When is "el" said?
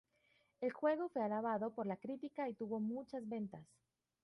0.61-0.71